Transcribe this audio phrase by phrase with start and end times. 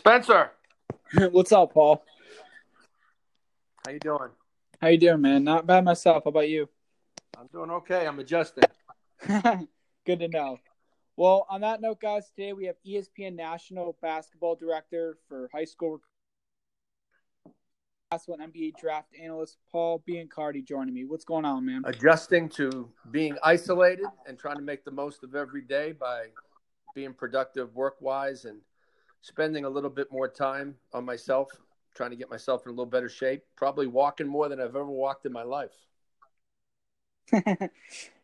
[0.00, 0.52] Spencer,
[1.30, 2.02] What's up, Paul?
[3.84, 4.30] how you doing?
[4.80, 5.44] How you doing, man?
[5.44, 6.24] Not bad myself.
[6.24, 6.70] How about you?
[7.36, 8.06] I'm doing okay.
[8.06, 8.64] I'm adjusting.
[10.06, 10.56] Good to know.
[11.18, 16.00] Well, on that note, guys, today we have ESPN National Basketball Director for high school
[18.10, 21.04] basketball NBA draft analyst Paul Biancardi joining me.
[21.04, 21.82] What's going on, man?
[21.84, 26.28] Adjusting to being isolated and trying to make the most of every day by
[26.94, 28.62] being productive work wise and
[29.20, 31.50] spending a little bit more time on myself,
[31.94, 33.42] trying to get myself in a little better shape.
[33.56, 35.74] Probably walking more than I've ever walked in my life.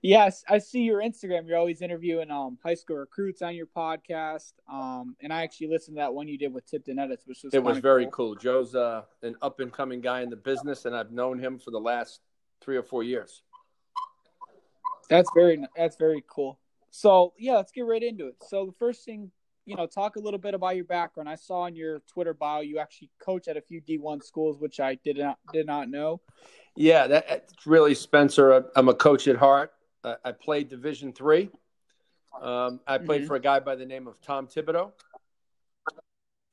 [0.02, 1.46] yes, I see your Instagram.
[1.46, 4.52] You're always interviewing um high school recruits on your podcast.
[4.70, 7.54] Um, and I actually listened to that one you did with Tipton Edits, which was
[7.54, 8.34] It was very cool.
[8.34, 11.70] Joe's uh, an up and coming guy in the business, and I've known him for
[11.70, 12.20] the last
[12.60, 13.42] three or four years.
[15.08, 16.58] That's very that's very cool.
[16.90, 18.36] So yeah, let's get right into it.
[18.48, 19.30] So the first thing,
[19.66, 21.28] you know, talk a little bit about your background.
[21.28, 24.58] I saw in your Twitter bio you actually coach at a few D one schools,
[24.58, 26.20] which I did not did not know.
[26.76, 28.64] Yeah, that, that's really Spencer.
[28.76, 29.72] I'm a coach at heart.
[30.04, 31.50] I, I played Division three.
[32.40, 33.26] Um, I played Mhm.
[33.26, 34.92] for a guy by the name of Tom Thibodeau.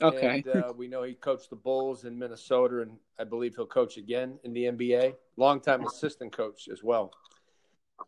[0.02, 0.44] Okay.
[0.46, 3.98] And, uh, we know he coached the Bulls in Minnesota, and I believe he'll coach
[3.98, 5.16] again in the NBA.
[5.38, 7.14] Longtime assistant coach as well.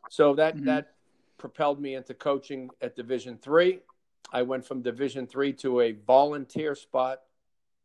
[0.09, 0.66] So that Mhm.
[0.66, 0.95] that
[1.38, 3.81] propelled me into coaching at Division three.
[4.31, 7.21] I went from Division three to a volunteer spot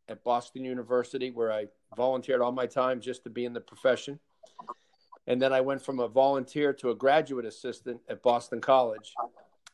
[0.07, 4.19] at Boston University, where I volunteered all my time just to be in the profession.
[5.27, 9.13] And then I went from a volunteer to a graduate assistant at Boston College.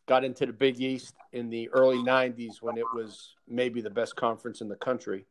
[0.05, 4.15] Got into the Big East in the early 90s when it was maybe the best
[4.15, 5.25] conference in the country.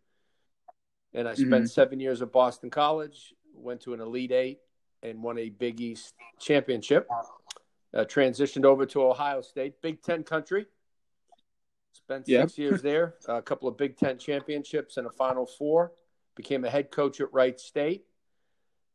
[1.15, 1.71] And I spent Mhm.
[1.71, 4.61] seven years at Boston College, went to an Elite Eight,
[5.03, 7.09] and won a Big East championship.
[7.95, 10.67] Uh, transitioned over to Ohio State, Big Ten country.
[12.07, 12.51] Spent Yep.
[12.51, 15.93] six years there, a couple of Big Ten championships and a Final Four.
[16.37, 18.07] Became a head coach at Wright State.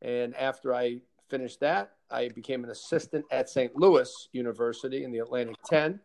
[0.01, 3.75] And after I finished that, I became an assistant at St.
[3.75, 5.99] Louis University in the Atlantic 10.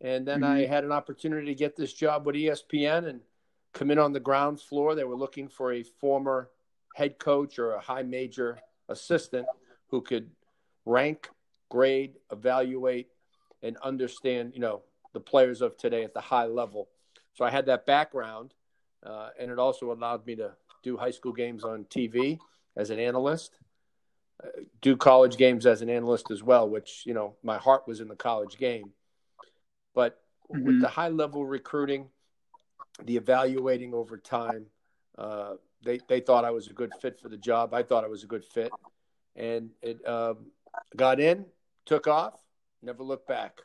[0.00, 0.72] And then I mm-hmm.
[0.72, 3.20] had an opportunity to get this job with ESPN and
[3.74, 4.94] come in on the ground floor.
[4.94, 6.48] They were looking for a former
[6.94, 9.46] head coach or a high major assistant
[9.88, 10.30] who could
[10.86, 11.28] rank,
[11.68, 13.08] grade, evaluate,
[13.62, 14.80] and understand, you know,
[15.12, 16.88] the players of today at the high level.
[17.34, 18.54] So I had that background,
[19.04, 22.38] uh, and it also allowed me to do high school games on TV
[22.76, 23.58] as an analyst,
[24.42, 24.48] uh,
[24.80, 28.08] do college games as an analyst as well, which, you know, my heart was in
[28.08, 28.92] the college game.
[29.94, 30.80] But with Mhm.
[30.80, 32.10] the high level recruiting,
[33.04, 34.66] the evaluating over time,
[35.18, 37.74] uh, they, they thought I was a good fit for the job.
[37.74, 38.72] I thought I was a good fit.
[39.36, 40.50] And it um,
[40.96, 41.46] got in,
[41.86, 42.34] took off,
[42.82, 43.62] never looked back.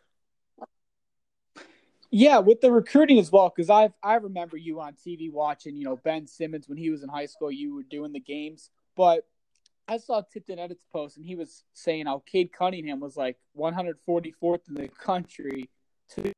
[2.18, 5.84] Yeah, with the recruiting as well, because I I remember you on TV watching, you
[5.84, 7.52] know, Ben Simmons when he was in high school.
[7.52, 9.28] You were doing the games, but
[9.90, 14.70] I saw Tipton Edits post, and he was saying how Cade Cunningham was like 144th
[14.70, 15.70] in the country
[16.12, 16.32] to all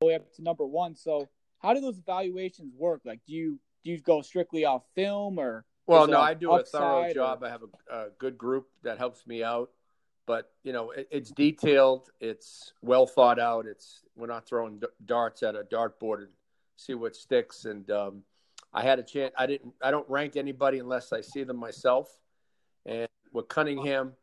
[0.00, 0.96] the way up to number one.
[0.96, 1.28] So,
[1.60, 3.02] how do those evaluations work?
[3.04, 5.64] Like, do you do you go strictly off film or?
[5.86, 7.44] Well, no, I do a thorough job.
[7.44, 9.70] or- I have a, a good group that helps me out,
[10.32, 12.08] but you know, it, it's detailed.
[12.18, 13.66] It's well thought out.
[13.66, 16.28] It's we're not throwing darts at a dartboard and
[16.76, 17.66] see what sticks.
[17.66, 18.22] And um,
[18.72, 19.34] I had a chance.
[19.36, 19.74] I didn't.
[19.82, 22.16] I don't rank anybody unless I see them myself.
[22.86, 24.14] And with Cunningham,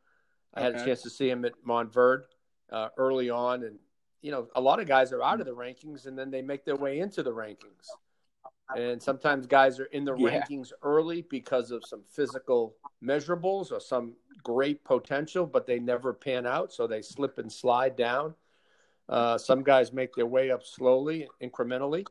[0.55, 2.23] I had a chance to see him at Montverde
[2.71, 3.77] uh, early on, and
[4.23, 6.65] you know, a lot of guys are out of the rankings, and then they make
[6.65, 7.85] their way into the rankings.
[8.75, 10.41] And sometimes guys are in the Yeah.
[10.41, 16.45] rankings early because of some physical measurables or some great potential, but they never pan
[16.45, 18.33] out, so they slip and slide down.
[19.07, 22.05] Uh, some guys make their way up slowly, incrementally.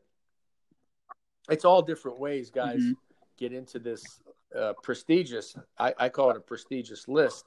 [1.49, 2.97] It's all different ways guys Mhm.
[3.37, 4.21] get into this
[4.55, 5.55] uh, prestigious.
[5.77, 7.45] I, I call it a prestigious list.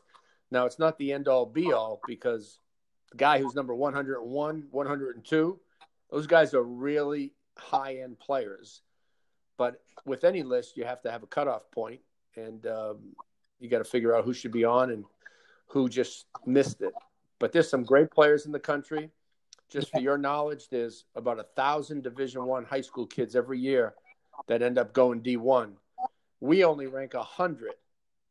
[0.52, 2.60] Now, it's not the end all be all because
[3.10, 5.60] the guy who's number 101, 102,
[6.10, 8.82] those guys are really high end players.
[9.56, 12.00] But with any list, you have to have a cutoff point,
[12.36, 13.16] and um,
[13.62, 15.04] you got to figure out who should be on and
[15.68, 16.94] who just missed it.
[17.38, 19.10] But there's some great players in the country.
[19.70, 23.94] Just for your knowledge, there's about a thousand Division One high school kids every year
[24.48, 25.72] that end up going D1.
[26.40, 27.74] We only rank a hundred,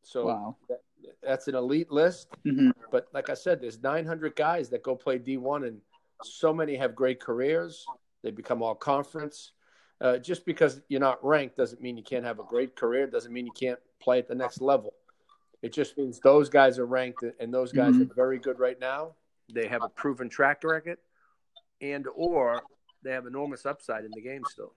[0.04, 0.58] so Wow.
[0.70, 0.82] that,
[1.24, 2.28] that's an elite list.
[2.46, 2.74] Mhm.
[2.92, 5.82] But like I said, there's 900 guys that go play D1, and
[6.22, 7.88] so many have great careers.
[8.22, 9.54] They become all conference.
[10.00, 13.08] Uh, just because you're not ranked doesn't mean you can't have a great career.
[13.08, 14.94] Doesn't mean you can't play at the next level.
[15.62, 18.10] It just means those guys are ranked, and those guys Mhm.
[18.10, 19.16] are very good right now.
[19.54, 21.00] They have a proven track record,
[21.82, 22.64] and or
[23.04, 24.74] they have enormous upside in the game still.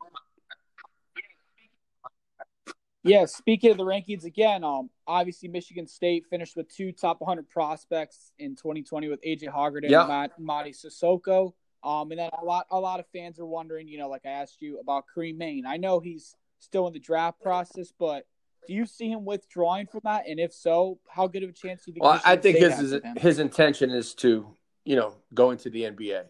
[3.03, 7.49] Yeah, speaking of the rankings again, um, obviously Michigan State finished with two top 100
[7.51, 11.53] prospects in 2020 with AJ Hoggard and Matt, Mady Sissoko.
[11.83, 14.31] Um, and then a lot a lot of fans are wondering, you know, like I
[14.31, 15.67] asked you about Karim Mane.
[15.67, 18.27] I know he's still in the draft process, but
[18.67, 20.27] do you see him withdrawing from that?
[20.29, 22.05] And if so, how good of a chance do you think?
[22.05, 24.47] Well, I think his his intention is to,
[24.85, 26.25] you know, go into the NBA.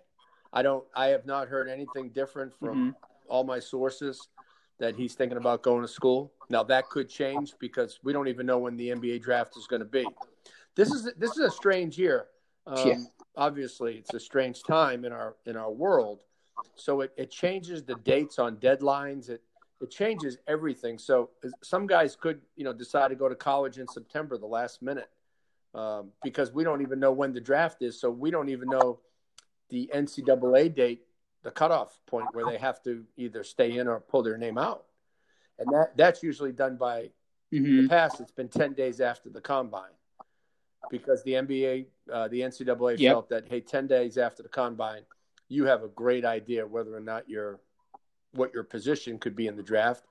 [0.53, 0.85] I don't.
[0.95, 2.91] I have not heard anything different from mm-hmm.
[3.29, 4.29] all my sources
[4.79, 6.33] that he's thinking about going to school.
[6.49, 9.81] Now that could change because we don't even know when the NBA draft is going
[9.81, 10.07] to be.
[10.75, 12.27] This is this is a strange year.
[12.67, 12.99] Um, yeah.
[13.37, 16.21] Obviously, it's a strange time in our in our world.
[16.77, 19.29] So it, it changes the dates on deadlines.
[19.29, 19.43] It
[19.81, 20.99] it changes everything.
[20.99, 21.31] So
[21.63, 25.11] some guys could you know decide to go to college in September, the last minute,
[25.75, 28.01] um, because we don't even know when the draft is.
[28.01, 29.01] So we don't even know
[29.71, 31.03] the NCAA date
[31.45, 34.85] the cutoff point where they have to either stay in or pull their name out,
[35.59, 37.11] and that that's usually done by
[37.53, 37.83] mm-hmm.
[37.83, 38.21] the past.
[38.21, 39.93] It's been ten days after the combine
[40.91, 43.13] because the NBA, uh, the NCAA yep.
[43.13, 45.03] felt that hey, ten days after the combine,
[45.49, 47.61] you have a great idea whether or not you're
[48.35, 50.05] what your position could be in the draft.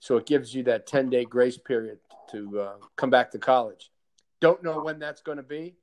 [0.00, 1.98] So it gives you that ten day grace period
[2.30, 3.90] to uh, come back to college.
[4.40, 5.76] Don't know when that's going to be,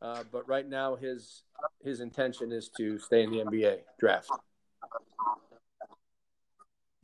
[0.00, 1.42] uh, but right now his
[1.82, 4.30] his intention is to stay in the NBA draft.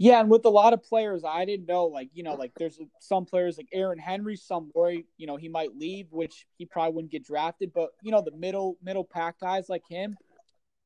[0.01, 1.87] Yeah, and with a lot of players, I didn't know.
[1.87, 4.37] Like you know, like there's some players like Aaron Henry.
[4.37, 7.73] Some worry, you know, he might leave, which he probably wouldn't get drafted.
[7.75, 10.17] But you know, the middle middle pack guys like him,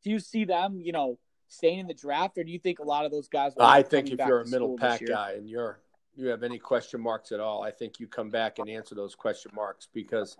[0.02, 1.18] do you see them, you know,
[1.52, 3.52] staying in the draft, or do you think a lot of those guys?
[3.58, 5.80] I think if you're a middle pack guy and you're
[6.14, 9.14] you have any question marks at all, I think you come back and answer those
[9.14, 10.36] question marks because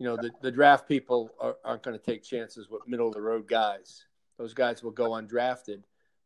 [0.00, 3.14] you know, the, the draft people are, not going to take chances with middle of
[3.14, 4.06] the road guys.
[4.38, 5.82] Those guys will go undrafted,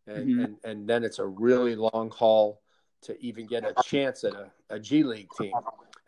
[0.07, 0.45] and, mm-hmm.
[0.45, 2.63] and, and then it's a really long haul
[3.03, 5.53] to even get a chance at a, a G League team.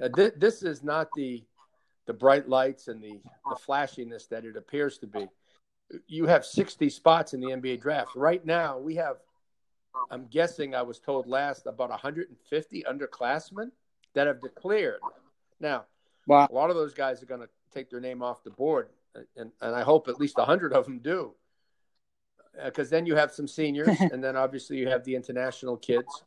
[0.01, 1.43] Uh, th- this is not the
[2.07, 3.21] the bright lights and the,
[3.51, 5.27] the flashiness that it appears to be.
[6.07, 8.11] You have 60 spots in the NBA draft.
[8.17, 9.17] Right now, we have,
[10.11, 13.71] I'm guessing I was told last, about 150 underclassmen
[14.15, 15.01] that have declared.
[15.61, 15.85] Now,
[16.27, 16.49] wow.
[16.51, 18.89] a lot of those guys are going to take their name off the board,
[19.37, 21.35] and and I hope at least hundred of them do,
[22.65, 26.25] because uh, then you have some seniors, and then obviously you have the international kids.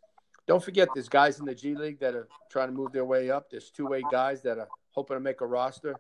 [0.48, 3.30] Don't forget, there's guys in the G League that are trying to move their way
[3.30, 3.50] up.
[3.52, 5.96] There's two way guys that are hoping to make a roster.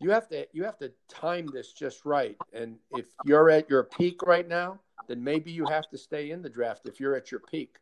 [0.00, 2.36] You have to you have to time this just right.
[2.52, 6.42] And if you're at your peak right now, then maybe you have to stay in
[6.42, 7.76] the draft if you're at your peak.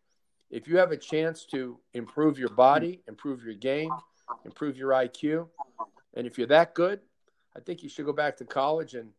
[0.51, 3.91] If you have a chance to improve your body, improve your game,
[4.45, 5.49] improve your IQ,
[6.15, 7.01] and if you're that good,
[7.57, 9.11] I think you should go back to college and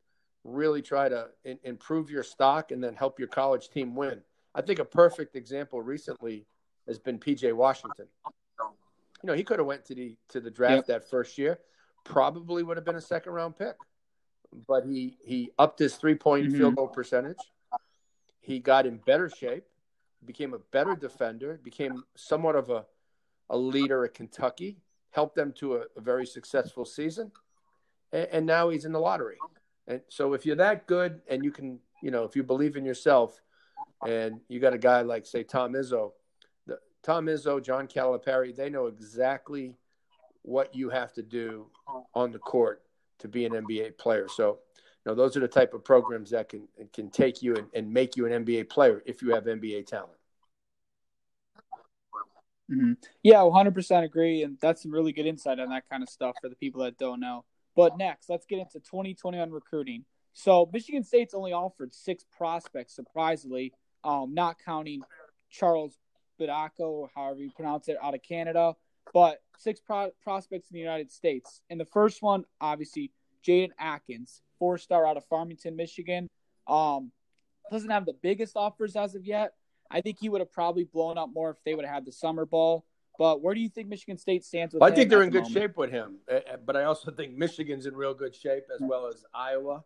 [0.43, 4.21] really try to in, improve your stock and then help your college team win.
[4.55, 6.45] I think a perfect example recently
[6.87, 8.05] has been PJ Washington.
[8.29, 10.85] You know, he could have went to the to the draft yep.
[10.87, 11.59] that first year,
[12.03, 13.75] probably would have been a second round pick.
[14.67, 16.57] But he he upped his three point mm-hmm.
[16.57, 17.37] field goal percentage.
[18.41, 19.65] He got in better shape,
[20.25, 22.85] became a better defender, became somewhat of a
[23.49, 24.77] a leader at Kentucky
[25.13, 27.31] helped them to a, a very successful season,
[28.11, 29.37] and, and, now he's in the lottery.
[29.87, 32.85] And so, if you're that good, and you can, you know, if you believe in
[32.85, 33.39] yourself,
[34.07, 36.11] and you got a guy like, say, Tom Izzo,
[36.65, 39.77] the, Tom Izzo, John Calipari, they know exactly
[40.43, 41.67] what you have to do
[42.13, 42.83] on the court
[43.19, 44.27] to be an NBA player.
[44.27, 44.59] So,
[45.05, 47.91] you know, those are the type of programs that can can take you and, and
[47.91, 50.19] make you an NBA player if you have NBA talent.
[52.71, 52.93] Mm-hmm.
[53.21, 54.43] Yeah, 100% agree.
[54.43, 56.97] And that's some really good insight on that kind of stuff for the people that
[56.97, 57.43] don't know.
[57.75, 60.05] But next, let's get into 2021 recruiting.
[60.33, 63.73] So, Michigan State's only offered six prospects, surprisingly,
[64.03, 65.01] um, not counting
[65.51, 65.97] Charles
[66.39, 68.73] Bediako, or however you pronounce it, out of Canada,
[69.13, 71.61] but six pro- prospects in the United States.
[71.69, 73.11] And the first one, obviously,
[73.45, 76.29] Jaden Akins, four star out of Farmington, Michigan.
[76.67, 77.11] Um,
[77.71, 79.53] doesn't have the biggest offers as of yet,
[79.93, 82.11] I think he would have probably blown up more if they would have had the
[82.11, 82.83] summer ball.
[83.19, 85.33] But where do you think Michigan State stands with well, I think they're in the
[85.33, 85.53] good moment?
[85.53, 88.81] shape with him, eh, eh, but I also think Michigan's in real good shape as
[88.81, 89.83] well as Iowa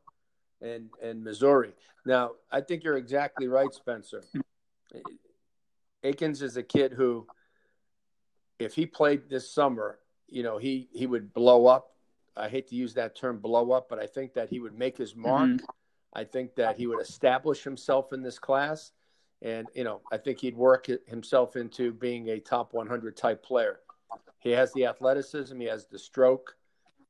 [0.62, 1.74] and and Missouri.
[2.06, 4.24] Now, I think you're exactly right, Spencer.
[6.04, 7.28] Akins is a kid who,
[8.60, 11.92] if he played this summer, you know, he he would blow up.
[12.36, 14.98] I hate to use that term, blow up, but I think that he would make
[14.98, 15.50] his mark.
[15.50, 15.66] Mm-hmm.
[16.14, 18.92] I think that he would establish himself in this class.
[19.42, 23.80] And, you know, I think he'd work himself into being a top 100 type player.
[24.40, 26.56] He has the athleticism, he has the stroke,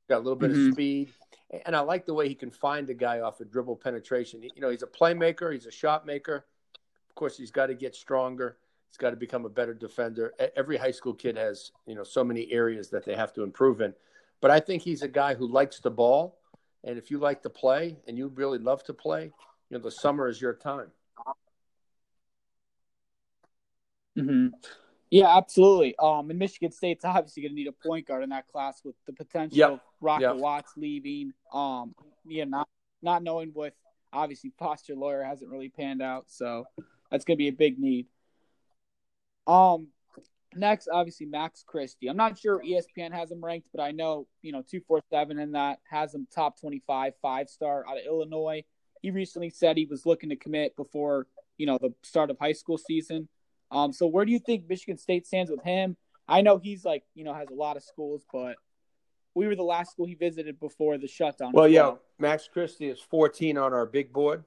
[0.09, 0.67] got a little bit mm-hmm.
[0.67, 1.09] of speed.
[1.65, 4.43] and I like the way he can find a guy off a of dribble penetration.
[4.43, 6.45] You know, he's a playmaker, he's a shot maker.
[7.09, 8.57] Of course, he's got to get stronger.
[8.89, 10.33] He's got to become a better defender.
[10.55, 13.81] Every high school kid has, you know, so many areas that they have to improve
[13.81, 13.93] in.
[14.41, 16.39] But I think he's a guy who likes the ball,
[16.83, 19.31] and if you like to play and you really love to play,
[19.69, 20.91] you know, the summer is your time.
[24.17, 24.47] Mm-hmm.
[25.09, 25.95] Yeah, absolutely.
[25.99, 28.95] Um, and Michigan State's obviously going to need a point guard in that class with
[29.05, 29.69] the potential yep.
[29.71, 30.35] of Rocket yep.
[30.35, 31.33] Watts leaving.
[31.53, 32.67] Um, yeah, not
[33.01, 33.73] not knowing with
[34.11, 36.65] obviously Foster Loyer hasn't really panned out, so
[37.09, 38.07] that's going to be a big need.
[39.47, 39.87] Um,
[40.55, 42.07] next, obviously Max Christie.
[42.07, 45.39] I'm not sure ESPN has him ranked, but I know you know two four seven
[45.39, 48.63] and that has him top 25, five star out of Illinois.
[49.01, 51.27] He recently said he was looking to commit before
[51.57, 53.29] you know the start of high school season.
[53.71, 55.97] Um, so where do you think Michigan State stands with him?
[56.27, 58.55] I know he's like, you know, has a lot of schools, but
[59.33, 61.51] we were the last school he visited before the shutdown.
[61.53, 64.43] Well, yeah, Max Christie is 14 on our big board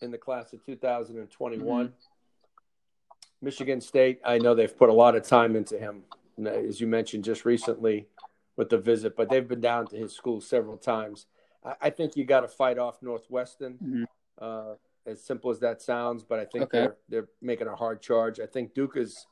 [0.00, 1.86] in the class of 2021.
[1.86, 1.94] Mm-hmm.
[3.40, 6.02] Michigan State, I know they've put a lot of time into him,
[6.44, 8.08] as you mentioned just recently
[8.56, 11.26] with the visit, but they've been down to his school several times.
[11.64, 13.74] I, I think you got to fight off Northwestern.
[13.74, 14.04] Mm-hmm.
[14.40, 14.74] Uh,
[15.08, 16.78] as simple as that sounds, but I think okay.
[16.78, 18.38] they're they're making a hard charge.
[18.40, 19.26] I think Duke is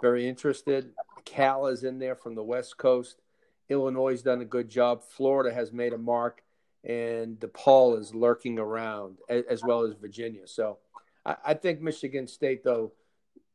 [0.00, 0.92] very interested.
[1.24, 3.20] Cal is in there from the West Coast.
[3.68, 5.02] Illinois has done a good job.
[5.04, 6.42] Florida has made a mark,
[6.84, 10.46] and DePaul is lurking around, as well as Virginia.
[10.46, 10.78] So,
[11.24, 12.92] I, I think Michigan State, though,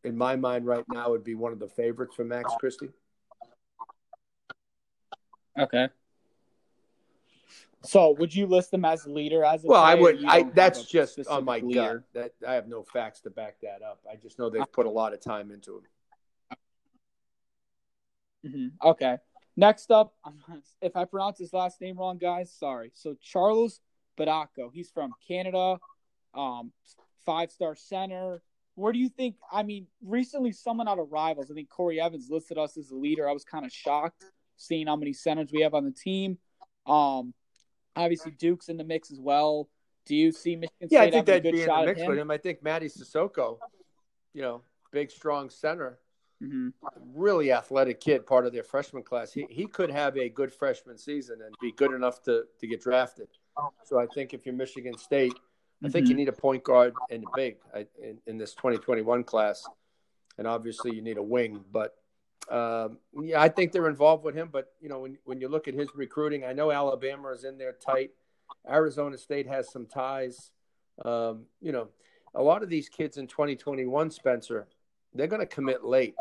[0.06, 2.90] in my mind right now, would be one of the favorites for Max Christie.
[5.58, 5.88] Okay.
[7.84, 9.44] So, would you list them as leader?
[9.44, 10.26] As well, I would.
[10.26, 12.04] I that's just on my leader?
[12.14, 12.34] gut.
[12.42, 14.00] That I have no facts to back that up.
[14.12, 15.84] I just know they've put a lot of time into him.
[18.46, 18.88] Mm-hmm.
[18.88, 19.18] Okay.
[19.58, 20.14] Next up,
[20.82, 22.92] if I pronounce his last name wrong, guys, sorry.
[22.94, 23.80] So Charles
[24.18, 24.72] Bediako.
[24.74, 25.78] He's from Canada.
[26.34, 26.72] Um,
[27.26, 28.42] five star center.
[28.76, 29.36] Where do you think?
[29.52, 32.96] I mean, recently someone out of rivals, I think Corey Evans listed us as the
[32.96, 33.28] leader.
[33.28, 34.26] I was kind of shocked
[34.58, 36.38] seeing how many centers we have on the team.
[36.86, 37.34] Um,
[37.96, 39.70] Obviously, Duke's in the mix as well.
[40.06, 42.30] Do you see Michigan yeah, State I think that'd be in the mix with him.
[42.30, 43.58] I think Mady Sissoko,
[44.34, 46.00] you know, big, strong center,
[46.44, 46.70] mm-hmm.
[47.16, 49.32] really athletic kid, part of their freshman class.
[49.32, 52.82] He he could have a good freshman season and be good enough to to get
[52.82, 53.30] drafted.
[53.86, 55.34] So I think if you're Michigan State,
[55.86, 56.12] I think mm-hmm.
[56.12, 57.58] you need a point guard and a big
[58.02, 59.66] in, in this 2021 class,
[60.38, 61.64] and obviously you need a wing.
[61.72, 61.96] But
[62.50, 64.50] um, yeah, I think they're involved with him.
[64.52, 67.58] But you know, when when you look at his recruiting, I know Alabama is in
[67.58, 68.12] there tight.
[68.70, 70.52] Arizona State has some ties.
[71.04, 71.90] Um, you know,
[72.34, 74.68] a lot of these kids in 2021, Spencer,
[75.14, 76.16] they're going to commit late.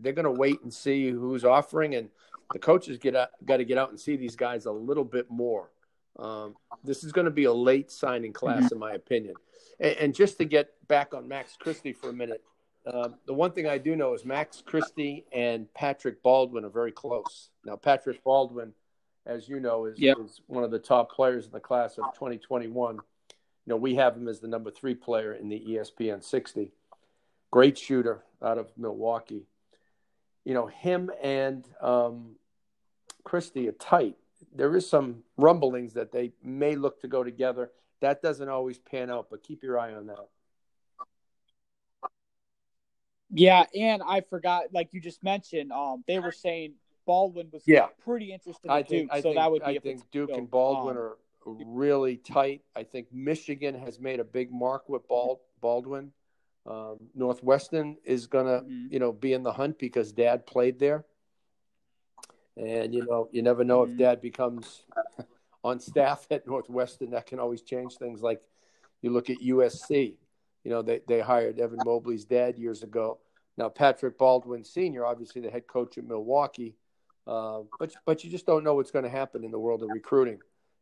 [0.00, 2.08] They're going to wait and see who's offering, and
[2.52, 5.30] the coaches get out, got to get out and see these guys a little bit
[5.30, 5.70] more.
[6.18, 8.74] Um, this is going to be a late signing class, mm-hmm.
[8.74, 9.34] in my opinion.
[9.78, 12.42] And, and, just to get back on Max Christie for a minute,
[12.86, 16.92] um, the one thing I do know is Max Christie and Patrick Baldwin are very
[16.92, 17.50] close.
[17.64, 18.72] Now, Patrick Baldwin,
[19.26, 20.16] as you know, is, yep.
[20.24, 22.94] is one of the top players in the class of 2021.
[22.94, 23.00] You
[23.66, 26.72] know, we have him as the number three player in the ESPN 60.
[27.50, 29.46] Great shooter out of Milwaukee.
[30.44, 32.36] You know, him and um,
[33.24, 34.16] Christie are tight.
[34.54, 37.70] There is some rumblings that they may look to go together.
[38.00, 40.28] That doesn't always pan out, but keep your eye on that.
[43.32, 46.74] Yeah, and I forgot, like you just mentioned, um, they were saying
[47.06, 47.86] Baldwin was yeah.
[48.04, 49.76] pretty interested in I think, Duke, I so think, that would be.
[49.76, 51.16] I think Duke and Baldwin um, are
[51.46, 52.62] really tight.
[52.74, 56.12] I think Michigan has made a big mark with Bald, Baldwin.
[56.66, 58.86] Um, Northwestern is gonna, mm-hmm.
[58.90, 61.04] you know, be in the hunt because Dad played there,
[62.56, 63.92] and you know, you never know mm-hmm.
[63.92, 64.82] if Dad becomes
[65.64, 67.10] on staff at Northwestern.
[67.10, 68.22] That can always change things.
[68.22, 68.40] Like
[69.02, 70.14] you look at USC
[70.64, 73.18] you know, they, they hired Evan Mobley's dad years ago.
[73.56, 76.76] Now, Patrick Baldwin Sr., obviously the head coach at Milwaukee,
[77.26, 79.90] uh, but, but you just don't know what's going to happen in the world of
[79.90, 80.38] recruiting.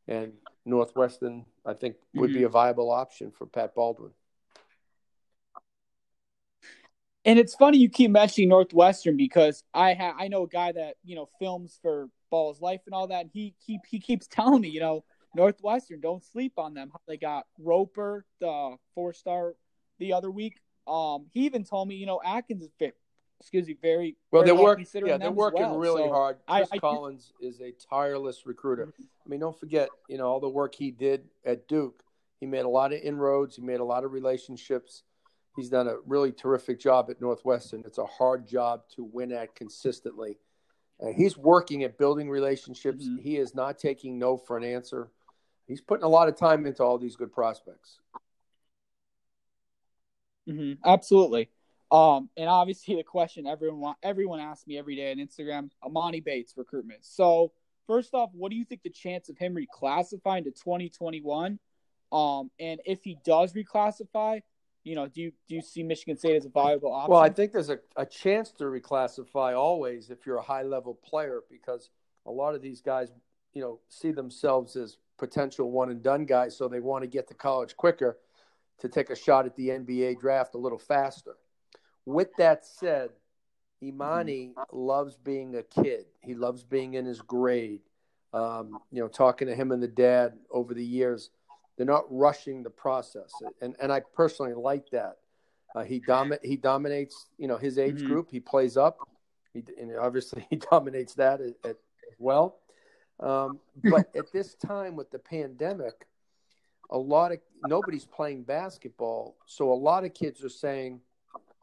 [0.07, 0.33] And
[0.65, 2.39] Northwestern, I think, would mm-hmm.
[2.39, 4.13] be a viable option for Pat Baldwin.
[7.25, 10.97] And it's funny you keep mentioning Northwestern because I ha- I know a guy that
[11.05, 13.23] you know films for Ball's Life and all that.
[13.23, 16.91] And he keep he keeps telling me, you know, Northwestern, don't sleep on them.
[17.07, 19.55] They got Roper, the four star
[19.99, 20.61] the other week.
[20.87, 22.97] Um, he even told me, you know, Akins is fit.
[23.41, 24.43] Excuse me, very well.
[24.43, 24.87] Very they're working.
[25.07, 25.79] Yeah, they're working well.
[25.79, 26.39] really so hard.
[26.49, 28.93] Chris I, I, Collins is a tireless recruiter.
[28.99, 32.03] I mean, don't forget, you know, all the work he did at Duke.
[32.41, 33.55] He made a lot of inroads.
[33.55, 35.05] He made a lot of relationships.
[35.59, 37.83] He's done a really terrific job at Northwestern.
[37.85, 40.39] It's a hard job to win at consistently.
[41.01, 43.05] And he's working at building relationships.
[43.09, 43.19] Mhm.
[43.21, 45.11] He is not taking no for an answer.
[45.67, 47.99] He's putting a lot of time into all these good prospects.
[50.47, 51.51] hmm Absolutely.
[51.91, 56.23] Um, and obviously the question everyone wa- everyone asks me every day on Instagram: Emoni
[56.23, 57.05] Bates recruitment.
[57.05, 57.53] So
[57.87, 61.59] first off, what do you think the chance of him reclassifying to 2021?
[62.13, 64.43] Um, and if he does reclassify,
[64.85, 67.13] you know, do you do you see Michigan State as a viable option?
[67.13, 70.95] Well, I think there's a, a chance to reclassify always if you're a high level
[70.95, 71.91] player because
[72.27, 73.11] a lot of these guys,
[73.55, 77.29] you know, see themselves as potential one and done guys, so they want to get
[77.29, 78.19] to college quicker
[78.79, 81.37] to take a shot at the NBA draft a little faster.
[82.07, 83.11] With that said,
[83.83, 86.07] Emoni loves being a kid.
[86.21, 87.81] He loves being in his grade.
[88.33, 91.31] Um, you know, talking to him and the dad over the years,
[91.79, 95.19] they're not rushing the process, and and I personally like that.
[95.75, 98.07] Uh, he domi- he dominates, you know, his age Mhm.
[98.07, 98.31] group.
[98.31, 99.07] He plays up,
[99.55, 101.77] he, and obviously he dominates that as, as
[102.19, 102.59] well.
[103.21, 106.07] Um, but at this time with the pandemic,
[106.91, 111.01] a lot of nobody's playing basketball, so a lot of kids are saying,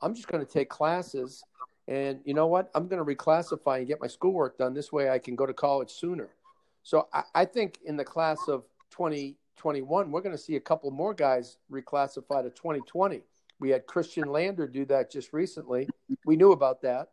[0.02, 1.44] "I'm just going to take classes,
[1.90, 2.72] and you know what?
[2.74, 4.74] I'm going to reclassify and get my schoolwork done.
[4.74, 6.30] This way, I can go to college sooner."
[6.84, 8.64] So I, I think in the class of
[9.66, 13.22] 2021, we're going to see a couple more guys reclassify to 2020.
[13.60, 15.90] We had Khristian Lander do that just recently.
[16.26, 17.10] We knew about that.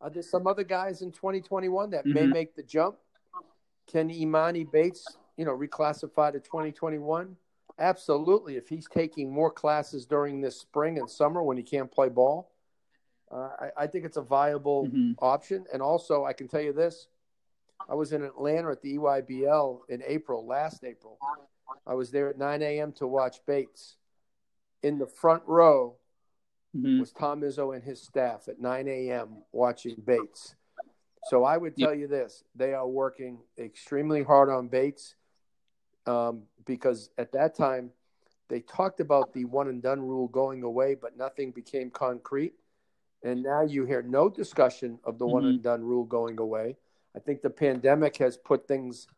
[0.00, 2.32] Are there some other guys in 2021 that may Mhm.
[2.32, 2.98] make the jump?
[3.86, 7.36] Can Emoni Bates, you know, reclassify to 2021?
[7.78, 8.56] Absolutely.
[8.56, 12.50] If he's taking more classes during this spring and summer when he can't play ball,
[13.30, 15.14] uh, I, I think it's a viable Mhm.
[15.20, 15.66] option.
[15.72, 17.08] And also, I can tell you this:
[17.88, 21.18] I was in Atlanta at the EYBL in April, last April.
[21.86, 22.92] I was there at 9 a.m.
[22.92, 23.96] to watch Bates.
[24.82, 25.96] In the front row
[26.74, 26.98] Mhm.
[27.00, 29.44] was Tom Izzo and his staff at 9 a.m.
[29.52, 30.56] watching Bates.
[31.22, 35.14] So I would tell you this: they are working extremely hard on Bates
[36.06, 37.92] um, because at that time
[38.48, 42.54] they talked about the one and done rule going away, but nothing became concrete.
[43.22, 45.48] And now you hear no discussion of the one Mhm.
[45.48, 46.76] and done rule going away.
[47.14, 49.08] I think the pandemic has put things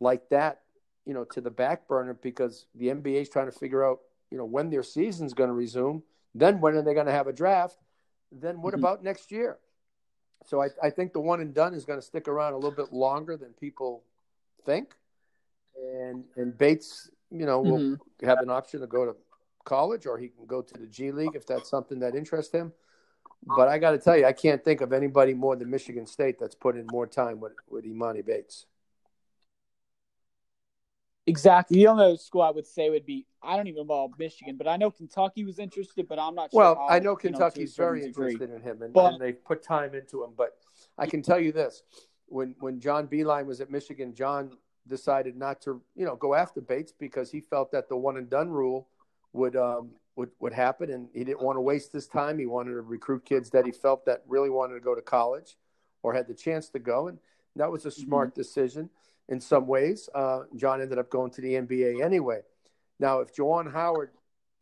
[0.00, 0.63] like that,
[1.06, 4.38] you know, to the back burner because the NBA is trying to figure out, you
[4.38, 6.02] know, when their season's going to resume.
[6.34, 7.78] Then when are they going to have a draft?
[8.32, 8.78] Then what Mhm.
[8.78, 9.58] about next year?
[10.44, 12.70] So I, I think the one and done is going to stick around a little
[12.70, 14.02] bit longer than people
[14.64, 14.94] think.
[15.76, 18.00] And and Bates, you know, will Mhm.
[18.22, 19.16] have an option to go to
[19.64, 22.72] college or he can go to the G League if that's something that interests him.
[23.46, 26.38] But I got to tell you, I can't think of anybody more than Michigan State
[26.38, 28.66] that's put in more time with, with Emoni Bates.
[31.26, 31.78] Exactly.
[31.78, 34.68] The only other school I would say would be I don't even know Michigan, but
[34.68, 36.60] I know Kentucky was interested, but I'm not sure.
[36.60, 38.32] Well, how, I know you to a Kentucky's very degree.
[38.32, 40.30] interested in him, and, But- and they've put time into him.
[40.36, 40.56] But
[40.98, 41.82] I can tell you this:
[42.26, 44.50] when when John Beilein was at Michigan, John
[44.86, 48.28] decided not to, you know, go after Bates because he felt that the one and
[48.28, 48.88] done rule
[49.32, 52.38] would um, would would happen, and he didn't want to waste his time.
[52.38, 55.56] He wanted to recruit kids that he felt that really wanted to go to college
[56.02, 57.18] or had the chance to go, and
[57.56, 58.90] that was a smart decision
[59.28, 60.08] in some ways.
[60.14, 62.40] Uh, John ended up going to the NBA anyway.
[63.00, 64.10] Now, if Juwan Howard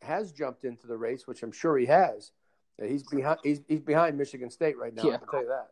[0.01, 2.31] has jumped into the race, which I'm sure he has,
[2.81, 3.39] he's behind.
[3.43, 5.03] He's, he's behind Michigan State right now.
[5.03, 5.15] Yeah.
[5.15, 5.67] I can tell you that.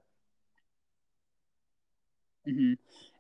[2.45, 2.73] hmm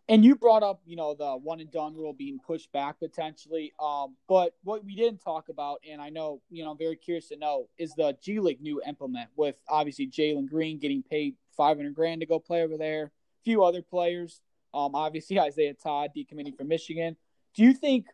[0.07, 3.73] And you brought up, you know, the one and done rule being pushed back potentially.
[3.79, 7.29] Um, but what we didn't talk about, and I know, you know, I'm very curious
[7.29, 11.93] to know, is the G League new implement with obviously Jalen Green getting paid 500
[11.93, 14.41] grand to go play over there, a few other players.
[14.73, 17.17] Um, obviously Isaiah Todd decommitting from Michigan.
[17.55, 18.05] Do you think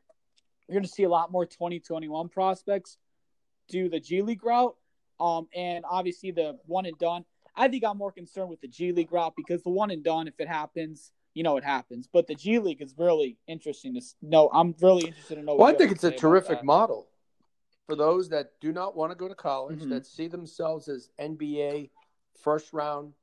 [0.67, 2.97] you're going to see a lot more 2021 prospects
[3.69, 4.75] do the G League route?
[5.19, 7.25] Um, and obviously the one and done.
[7.55, 10.27] I think I'm more concerned with the G League route because the one and done,
[10.27, 12.07] if it happens, you know it happens.
[12.11, 14.49] But the G League is really interesting to know.
[14.53, 15.55] I'm really interested to know.
[15.55, 17.07] Well, I think it's a terrific model
[17.87, 19.89] for those that do not want to go to college, Mhm.
[19.89, 21.89] that see themselves as NBA
[22.35, 23.13] first round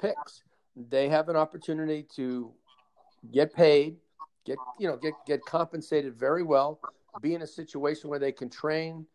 [0.00, 0.42] picks.
[0.76, 2.52] They have an opportunity to
[3.32, 3.96] get paid,
[4.44, 6.80] get you know, get get compensated very well,
[7.20, 9.06] be in a situation where they can train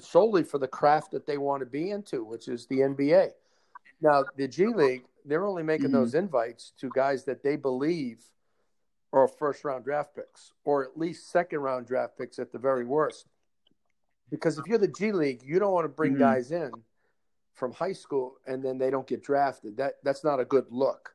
[0.00, 3.30] solely for the craft that they want to be into, which is the NBA.
[4.00, 5.92] Now, the G League, they're only making Mhm.
[5.92, 8.24] those invites to guys that they believe
[9.12, 12.84] are first round draft picks, or at least second round draft picks at the very
[12.84, 13.28] worst.
[14.30, 16.18] Because if you're the G League, you don't want to bring Mhm.
[16.18, 16.82] guys in
[17.52, 19.76] from high school and then they don't get drafted.
[19.76, 21.14] That that's not a good look.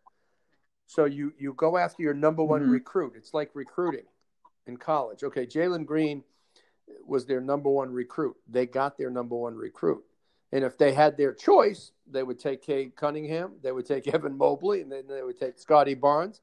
[0.90, 2.72] So you you go after your number one Mhm.
[2.72, 3.14] recruit.
[3.16, 4.08] It's like recruiting
[4.66, 5.24] in college.
[5.24, 6.24] Okay, Jalen Green
[7.06, 8.36] was their number one recruit.
[8.48, 10.04] They got their number one recruit.
[10.52, 14.36] And if they had their choice, they would take Cade Cunningham, they would take Evan
[14.36, 16.42] Mobley, and then they would take Scottie Barnes.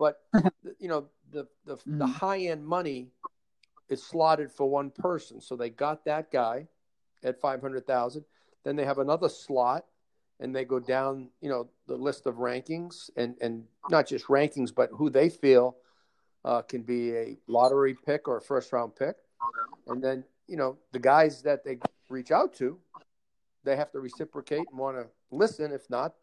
[0.00, 0.20] But
[0.80, 1.98] you know, the the, mm-hmm.
[1.98, 3.12] the high end money
[3.88, 6.66] is slotted for one person, so they got that guy
[7.22, 8.24] at five hundred thousand.
[8.64, 9.86] Then they have another slot,
[10.40, 14.74] and they go down, you know, the list of rankings, and and not just rankings,
[14.74, 15.76] but who they feel
[16.44, 19.16] uh, can be a lottery pick or a first round pick,
[19.86, 22.78] and then you know the guys that they reach out to
[23.66, 25.72] they have to reciprocate and want to listen.
[25.72, 26.14] If not,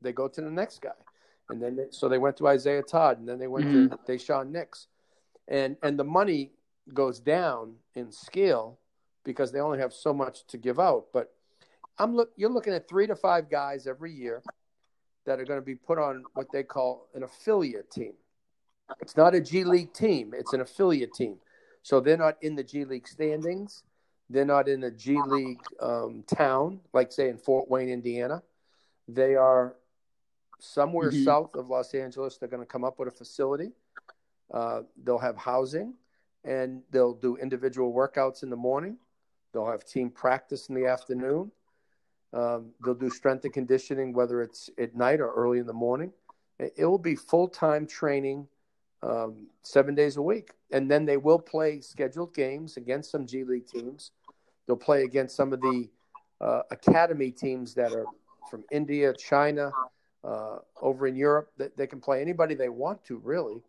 [0.00, 0.90] they go to the next guy.
[1.48, 3.88] And then they, so they went to Isaiah Todd, and then they went mm-hmm.
[3.88, 4.86] to Daishen Nix,
[5.48, 6.52] and and the money
[6.94, 8.78] goes down in scale
[9.24, 11.06] because they only have so much to give out.
[11.12, 11.32] But
[11.98, 14.42] I'm look you're looking at three to five guys every year
[15.26, 18.14] that are going to be put on what they call an affiliate team.
[19.00, 21.36] It's not a G League team; it's an affiliate team.
[21.82, 23.82] So they're not in the G League standings.
[24.28, 28.42] They're not in a G League um, town, like say in Fort Wayne, Indiana.
[29.08, 29.76] They are
[30.60, 31.24] somewhere mm-hmm.
[31.24, 32.36] south of Los Angeles.
[32.36, 33.72] They're going to come up with a facility.
[34.52, 35.94] Uh, they'll have housing,
[36.44, 38.98] and they'll do individual workouts in the morning.
[39.52, 41.50] They'll have team practice in the afternoon.
[42.32, 46.12] Um, they'll do strength and conditioning, whether it's at night or early in the morning.
[46.58, 48.46] It will be full time training
[49.02, 50.50] um, seven days a week.
[50.70, 54.12] And then they will play scheduled games against some G League teams.
[54.66, 55.88] They'll play against some of the
[56.40, 58.06] uh, academy teams that are
[58.50, 59.72] from India, China,
[60.24, 61.50] uh, over in Europe.
[61.56, 63.62] They, they, can play anybody they want to, really.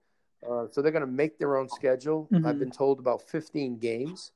[0.47, 2.27] Uh, so they're going to make their own schedule.
[2.31, 2.45] Mm-hmm.
[2.45, 4.31] I've been told about 15 games,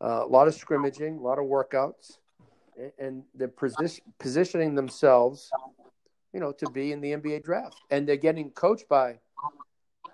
[0.00, 2.18] uh, a lot of scrimmaging, a lot of workouts,
[2.98, 5.50] and, they're position, positioning themselves,
[6.32, 7.76] you know, to be in the NBA draft.
[7.90, 9.18] And they're getting coached by,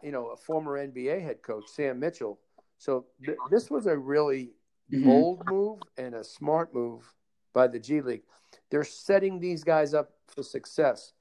[0.03, 2.38] you know, a former NBA head coach, Sam Mitchell.
[2.79, 4.53] So th- this was a really
[4.92, 5.05] mm-hmm.
[5.05, 7.12] bold move and a smart move
[7.53, 8.23] by the G League.
[8.70, 11.12] They're setting these guys up for success.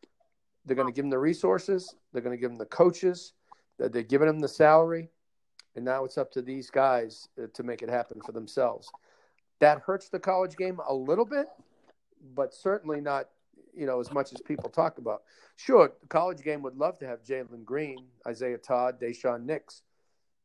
[0.65, 1.95] They're going to give them the resources.
[2.11, 3.33] They're going to give them the coaches.
[3.79, 5.09] They're giving them the salary,
[5.75, 8.91] and now it's up to these guys uh, to make it happen for themselves.
[9.59, 11.47] That hurts the college game a little bit,
[12.35, 13.29] but certainly not,
[13.75, 15.23] you know, as much as people talk about.
[15.55, 19.81] Sure, the college game would love to have Jalen Green, Isaiah Todd, Daishen Nix,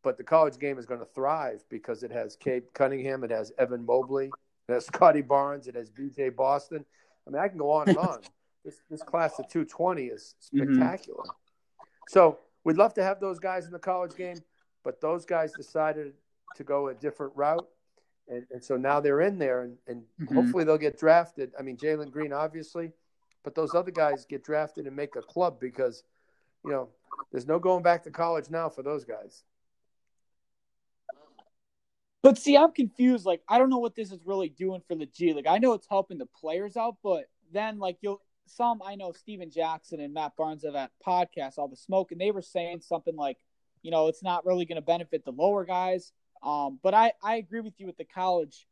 [0.03, 3.53] but the college game is going to thrive because it has Cade Cunningham, it has
[3.59, 4.31] Evan Mobley,
[4.69, 6.85] it has Scottie Barnes, it has BJ Boston.
[7.27, 8.21] I mean, I can go on and on.
[8.65, 10.75] this this class of 220 is mm-hmm.
[10.75, 11.23] spectacular.
[11.23, 12.09] Mm-hmm.
[12.09, 14.39] So we'd love to have those guys in the college game,
[14.83, 16.13] but those guys decided
[16.57, 17.67] to go a different route.
[18.29, 20.35] And, and so now they're in there, and, and mm-hmm.
[20.35, 21.53] hopefully they'll get drafted.
[21.59, 22.93] I mean, Jalen Green, obviously,
[23.43, 26.05] but those other guys get drafted and make a club because,
[26.65, 26.89] you know,
[27.31, 29.45] there's no going back to college now for those guys.
[32.23, 33.27] But see, I'm confused.
[33.27, 35.47] Like, I don't know what this is really doing for the G League.
[35.47, 39.51] I know it's helping the players out, but then like you'll some I know Stephen
[39.51, 43.17] Jackson and Matt Barnes of that podcast, all the smoke, and they were saying something
[43.17, 43.39] like,
[43.83, 46.13] you know, it's not really going to benefit the lower guys.
[46.45, 48.67] Um, but I I agree with you with the college.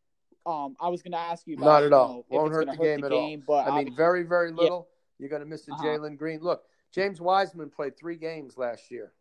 [0.44, 2.26] Um, I was going to ask you about not at all.
[2.28, 3.64] You know, Won't hurt the hurt game the at game, all.
[3.64, 4.88] But I mean, very very little.
[4.88, 4.96] Yeah.
[5.18, 5.84] You're going to miss the uh-huh.
[5.84, 6.40] Jalen Green.
[6.40, 9.12] Look, James Wiseman played three games last year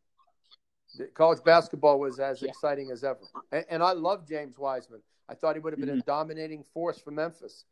[1.14, 2.50] college basketball was as yeah.
[2.50, 3.20] exciting as ever.
[3.52, 5.02] And, and, I love James Wiseman.
[5.30, 6.00] I thought he would have been mm-hmm.
[6.00, 7.66] a dominating force for Memphis,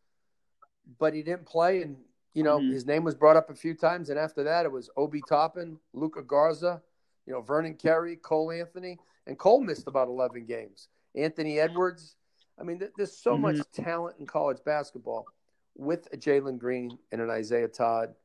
[0.99, 1.81] but he didn't play.
[1.81, 1.97] And,
[2.33, 2.71] you know, mm-hmm.
[2.71, 4.09] his name was brought up a few times.
[4.09, 6.81] And after that, it was Obi Toppin, Luka Garza,
[7.29, 8.97] you know, Vernon Carey, Cole Anthony.
[9.27, 10.89] And Cole missed about 11 games.
[11.15, 12.15] Anthony Edwards.
[12.59, 13.43] I mean, there's so mm-hmm.
[13.43, 15.25] much talent in college basketball
[15.77, 18.15] with a Jalen Green and an Isaiah Todd.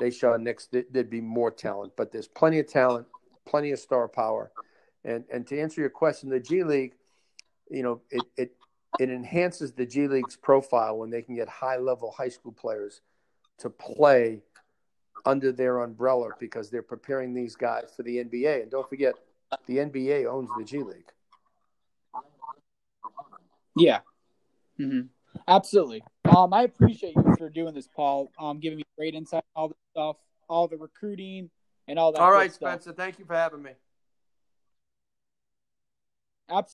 [0.00, 3.06] Daishen Nix, there'd be more talent, but there's plenty of talent
[3.50, 4.52] plenty of star power.
[5.04, 6.94] And and to answer your question, the G League,
[7.70, 8.56] you know, it it
[8.98, 13.00] it enhances the G League's profile when they can get high level high school players
[13.58, 14.42] to play
[15.24, 18.62] under their umbrella because they're preparing these guys for the NBA.
[18.62, 19.14] And don't forget,
[19.66, 21.10] the NBA owns the G League.
[23.76, 24.00] Yeah.
[24.78, 25.06] Mm-hmm.
[25.48, 26.02] Absolutely.
[26.24, 28.30] Um, I appreciate you for doing this, Paul.
[28.38, 30.16] Um, giving me great insight, all the stuff,
[30.48, 31.50] all the recruiting,
[31.88, 32.20] and all that.
[32.20, 32.92] All right, Spencer.
[32.92, 33.72] Thank you for having me.
[36.48, 36.66] Absolutely.